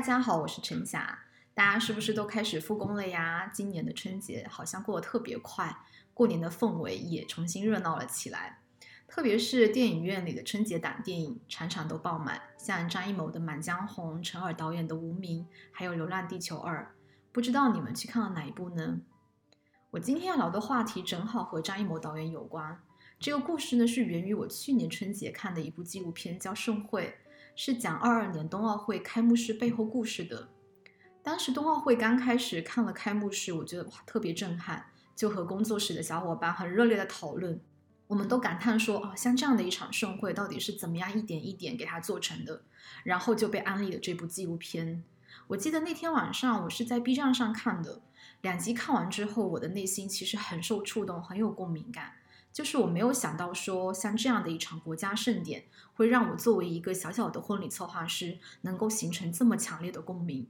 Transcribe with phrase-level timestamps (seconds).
[0.00, 1.26] 大家好，我是陈霞。
[1.52, 3.50] 大家是不是都开始复工了呀？
[3.52, 5.76] 今年的春节好像过得特别快，
[6.14, 8.62] 过年的氛围也重新热闹了起来。
[9.06, 16.78] 特别是电影院里的春节档电影，场场都爆满，像张艺谋的《满江红》、陈耳导演的《无名》，还有《流浪地球二》。
[17.30, 19.02] 不知道你们去看了哪一部呢？
[19.90, 22.80] 我今天要聊的话题正好和张艺谋导演有关。
[23.18, 27.18] 这个故事呢，是源于我去年春节看的一部纪录片，叫《盛会》，
[27.62, 30.48] 是讲二二年冬奥会开幕式背后故事的。
[31.22, 37.60] 当时冬奥会刚开始，看了开幕式，我觉得哇特别震撼，就和工作室的小伙伴很热烈的讨论。
[38.06, 42.62] 我们都感叹说，哦，像这样的一场盛会，到底是怎么样一点一点给它做成的？
[43.04, 45.04] 然后就被安利了这部纪录片。
[45.48, 48.00] 我记得那天晚上，我是在 B 站上看的。
[48.40, 52.14] 两集看完之后，我的内心其实很受触动，很有共鸣感。
[52.52, 60.46] 就是我没有想到说，像这样的一场国家盛典，会让我作为一个小小的婚礼策划师，能够形成这么强烈的共鸣。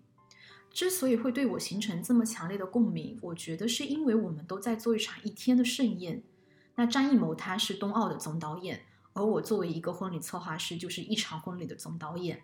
[0.72, 6.22] 之所以会对我形成这么强烈的共鸣，我觉得是因为我们都在做一场一天的盛宴。
[6.76, 12.42] 那张艺谋他是冬奥的总导演，而我作为一个婚礼策划师，就是一场婚礼的总导演。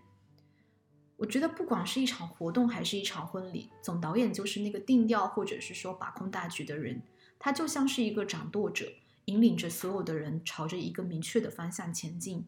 [1.17, 7.01] 我觉得不管是一场活动还是一场婚礼，总导演就是那个定调或者是说把控大局的人，
[7.39, 8.93] 他就像是一个掌舵者，
[9.27, 12.47] 引领着所有的人朝着一个明确的方向前进。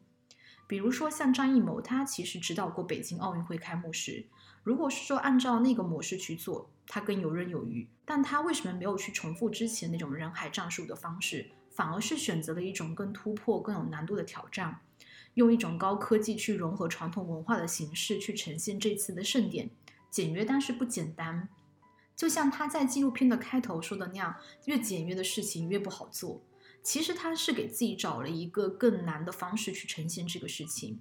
[0.67, 4.27] 比如说像张艺谋，他其实指导过北京奥运会开幕式，
[4.65, 7.89] 如果是说按照那个模式去做，他更游刃有余。
[8.05, 14.81] 但他为什么没有去重复之前那种人海战术的方式，反而是选择了一种更突破、更有难度的挑战？
[15.35, 19.71] 用一种高科技去融合传统文化的形式去呈现这次的盛典，
[20.11, 21.49] 简约但是不简单。
[22.17, 26.43] 就像他在纪录片的开头说的那样，越简约的事情越不好做。
[26.89, 30.99] 其实他是给自己找了一个更难的方式去呈现这个事情，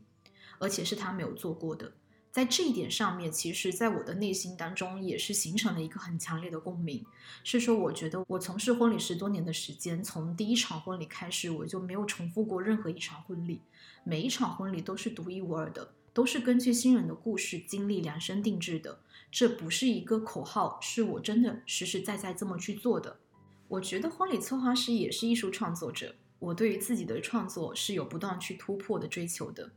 [0.60, 1.94] 而且是他没有做过的。
[2.30, 7.06] 在这一点上面，其实，在我的内心当中也是形成了一个很强烈的共鸣。
[7.42, 13.62] 是说，我觉得我从事婚礼十多年的时间，从第一场婚礼开始，我就没有重复过任何一场婚礼。
[14.04, 19.00] 每一场婚礼都是独一无二的，都是根据新人的故事经历量身定制的。
[19.32, 23.20] 这不是一个口号，是我真的实实在在这么去做的。
[23.70, 29.72] 我觉得婚礼策划师也是艺术创作者，我对于自己的创作是有不断去突破的追求的。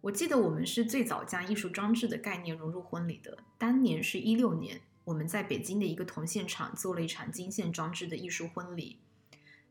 [0.00, 3.38] 我记得我们是最早将艺术装置的概念融入婚礼的。
[3.58, 9.00] 当年是一六年，我们在北京的一个铜线厂做了一场金线装置的艺术婚礼。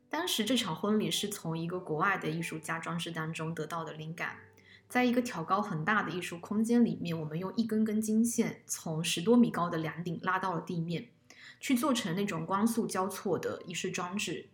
[0.09, 4.37] 当时这场婚礼是从一个国外的艺术家装置当中得到的灵感，
[4.87, 11.09] 在一个挑高很大的艺术空间里面，我们用一根根金线从十多米高的梁顶拉到了地面，
[11.63, 14.49] 去做成那种光速交错的仪式装置。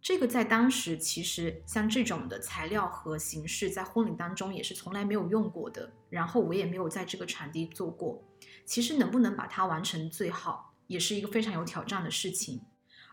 [0.00, 5.92] 这个在当时其实像这种的材料和形式，在婚礼当中也是从来没有用过的。
[6.08, 8.24] 然后我也没有在这个场地做过。
[8.64, 12.62] 其实能不能把它完成最好，也是一个非常有挑战的事情。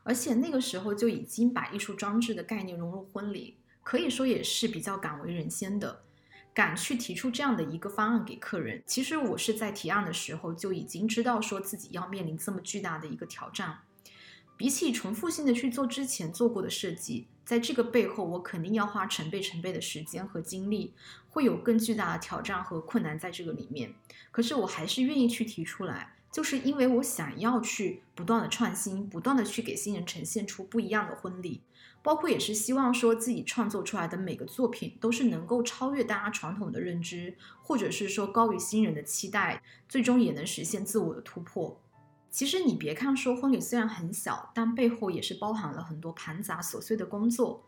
[0.03, 6.05] 而且那个时候就已经把艺术装置的概念融入婚礼，可以说也是比较敢为人先的，
[6.53, 8.83] 敢去提出这样的一个方案给客人。
[8.85, 13.79] 其实我是在提案的时候就已经知道说自己要面临这么巨大的一个挑战。
[14.57, 20.93] 比起重复性的去做之前做过的设计，在这个背后，我肯定要花成倍成倍的时间和精力，
[21.29, 23.95] 会有更巨大的挑战和困难在这个里面。
[24.29, 31.61] 可是我还是愿意去提出来，就是因为我想要去不断的创新，不断的去给新人呈现出不一样的婚礼，
[32.03, 41.79] 包括也是希望说自己创作出来的每个作品都是能够超越大家传统的认知，或者是说高于新人的期待，最终也能实现自我的突破。
[42.29, 47.63] 其实你别看说婚礼虽然很小，但背后也是包含了很多繁杂琐碎的工作。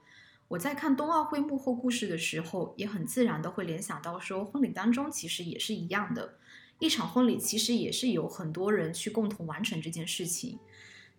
[0.47, 6.37] 我在看冬奥会幕后故事的时候，也很自然的会联想到说，婚礼当中其实也是一样的，
[6.79, 10.59] 一场婚礼其实也是有很多人去共同完成这件事情。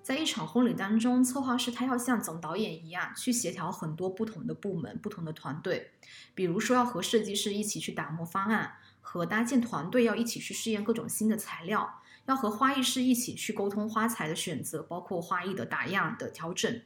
[0.04, 5.92] 在一场婚礼当中，策划师他要像总导演一样去协调很多不同的部门、不同的团队，
[6.34, 12.02] 比如说要和设计师一起去打磨方案，和搭建团队要一起去试验各种新的材料。
[12.26, 16.82] 要和花艺师一起去沟通花材的选择，包括花艺的打样的调整，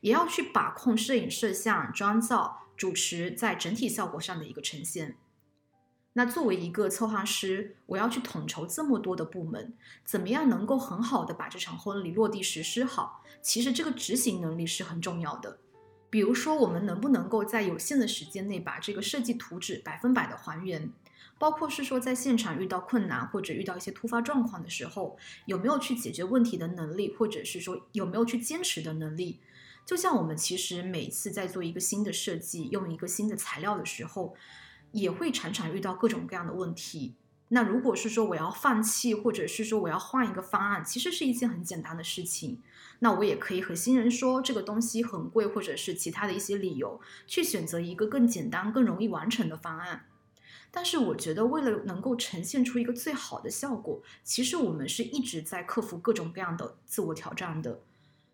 [0.00, 5.16] 也要去把控摄影、摄像、妆造、主持在整体效果上的一个呈现。
[6.14, 9.72] 那作为一个策划师，我要去统筹这么多的部门，
[10.04, 13.24] 怎么样能够很好的把这场婚礼落地实施好？
[13.40, 15.58] 其实这个执行能力是很重要的。
[16.10, 20.90] 比如说，我们能不能够在有限的时间内把这个设计图纸百分百的还原？
[21.38, 25.16] 包括是说在现场遇到困难或者遇到一些突发状况的时候，
[25.46, 29.40] 有没有去解决问题的能力，或者是说有没有去坚持的能力？
[29.86, 34.36] 就像我们其实每次在做一个新的设计，用一个新的材料的时候。
[34.92, 37.16] 也会常常遇到各种各样的问题。
[37.48, 42.62] 那如果是说我要放弃，或者是说我要换一个方案，其实是一件很简单的事情。
[43.00, 50.06] 那我也可以和新人说这个东西很贵，或者是其他的一些理由，去选择一个更简单、更容易完成的方案。
[50.70, 57.82] 但是我觉得，为了能够呈现出一个最好的效果，其实我们是一直在克服各种各样的自我挑战的。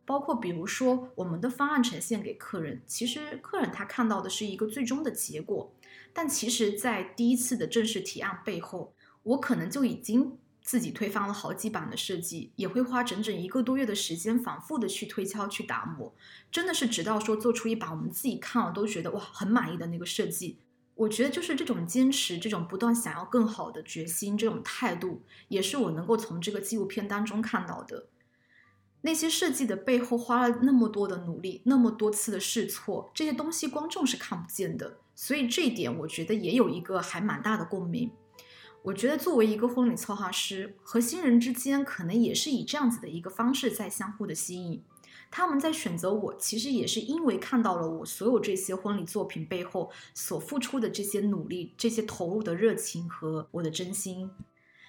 [0.09, 5.71] 包括比如说，我们的方案呈现给客人，其实客人他看到的是一个最终的结果，
[6.15, 16.15] 但其实，在第一次的正式提案背后，我可能就已经自己推翻了好几版的设计，也会花整整一个多月的时间，反复的去推敲、去打磨，
[16.51, 20.57] 真的是直到说做出一版我们自己看了都觉得哇很满意的那个设计。
[20.95, 28.07] 我觉得就是这种坚持、这种不断想要更好的决心、这种态度，也是我能够从这个纪录片当中看到的。
[29.03, 34.99] 那些设计的背后花了那么多的努力，那么多次的试错，这些东西观众是看不见的。
[35.15, 38.11] 所以这一点，我觉得也有一个还蛮大的共鸣。
[38.83, 44.83] 我觉得作为一个婚礼策划师和新人之间，可能也是以这样子的一个方式在相互的吸引。
[45.31, 54.31] 他们在选择我，其实也是因为看到了我所有这些婚礼作品背后所付出的这些努力、这些投入的热情和我的真心。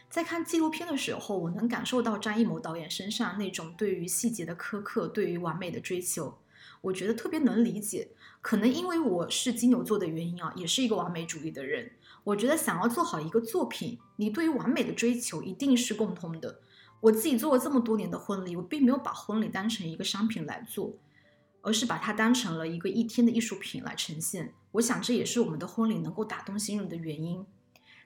[0.10, 6.40] 在看纪录片的时候，我能感受到张艺谋导演身上那种对于细节的苛刻，对于完美的追求，
[6.82, 8.10] 我觉得特别能理解。
[8.42, 11.92] 可能因为我是金牛座的原因啊，也是一个完美主义的人。
[12.24, 16.60] 我觉得想要做好一个作品，你对于完美的追求一定是共通的。
[17.02, 20.98] 我自己做了这么多年的婚礼，我并没有把婚礼当成一个商品来做，
[21.62, 24.54] 而是把它当成了一个一天的艺术品来呈现。
[24.72, 27.46] 我想这也是我们的婚礼能够打动新人的原因。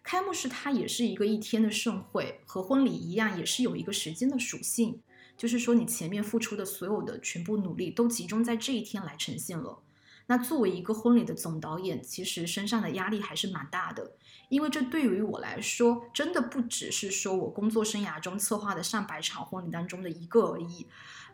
[0.04, 5.02] 开幕式它也是一个一天的盛会，和婚礼一样，也是有一个时间的属性。
[5.36, 9.80] 就是说，你前面付出的所有的全部努力，都集中在这一天来呈现了。
[10.28, 14.12] 那作为一个婚礼的总导演，其实身上的压力还是蛮大的，
[14.50, 20.86] 因为这对于我来说，真的不只是说我工作生涯中策划的上百场婚礼当中的一个而已。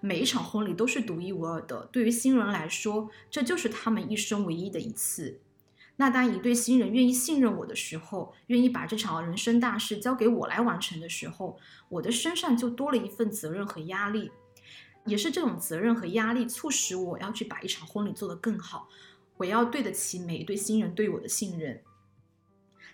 [0.02, 5.42] 每一场婚礼都是独一无二的，对于新人来说，这就是他们一生唯一的一次。
[6.02, 11.60] 那当一对新人愿意信任我的时候，愿意把这场人生大事交给我来完成的时候，
[11.90, 14.32] 我的身上就多了一份责任和压力，
[15.04, 18.88] 也是这种责任和压力促使我要去把一场婚礼做得更好，
[19.36, 21.82] 我要对得起每一对新人对我的信任。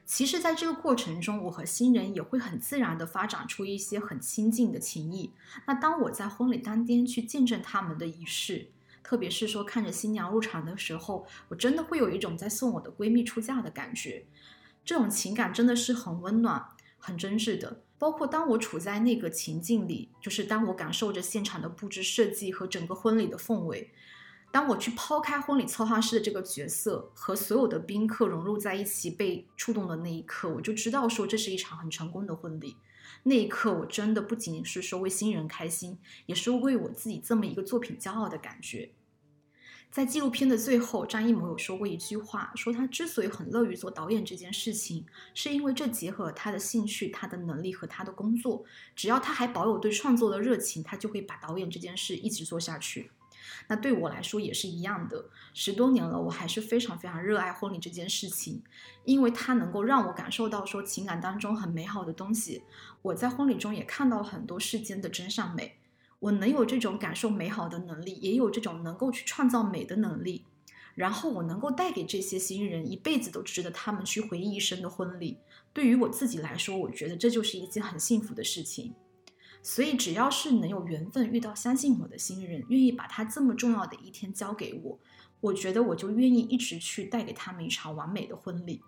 [0.04, 5.32] 其实，在这个过程中，我和新人也会很自然地发展出一些很亲近的情谊。
[5.68, 8.72] 那当我在婚礼当天去见证他们的仪式。
[9.06, 14.26] 特别是说看着新娘入场的时候，我真的会有一种在送我的闺蜜出嫁的感觉，
[14.84, 16.66] 这种情感真的是很温暖、
[16.98, 17.84] 很真挚的。
[18.00, 23.92] 包括当我处在那个情境里，就是当我感受着现场的布置设计和整个婚礼的氛围，
[24.52, 32.76] 当我去抛开婚礼策划师的这个角色，和所有的宾客融入在一起，被触动的那一刻，我就知道说这是一场很成功的婚礼。
[33.24, 38.92] 那一刻，我真的不仅仅是说为新人开心，也是为我自己这么一个作品骄傲的感觉。
[39.92, 48.66] 在纪录片的最后，张艺谋有说过一句话，说他之所以很乐于做导演这件事情，是因为这结合了他的兴趣、他的能力和他的工作。
[48.94, 53.10] 只要他还保有对创作的热情，他就会把导演这件事一直做下去。
[53.68, 58.62] 那对我来说也是一样的，十多年了，我还是非常非常热爱婚礼这件事情，
[59.04, 62.64] 因为它能够让我感受到说情感当中很美好的东西。
[63.02, 65.78] 我在婚礼中也看到很多世间的真善美，
[66.20, 70.46] 我能有这种感受美好的能力，也有这种能够去创造美的能力，
[70.94, 75.38] 然后我能够带给这些新人一辈子都值得他们去回忆一生的婚礼。
[75.74, 78.94] 对于我自己来说，我觉得这就是一件很幸福的事情。
[79.68, 85.00] 所以，只要是能有缘分遇到相信我的新人，愿意把他这么重要的一天交给我，
[85.42, 88.84] 我觉得我就愿意一直去带给他们一场完美的婚礼。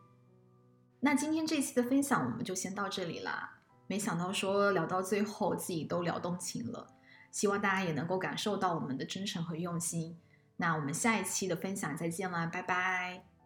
[1.00, 3.58] 那今天这期的分享我们就先到这里啦。
[3.88, 6.88] 没想到说聊到最后自己都聊动情了，
[7.32, 10.16] 希望大家也能够感受到我们的真诚和用心。
[10.58, 13.37] 那我们下一期的分享再见啦，拜拜。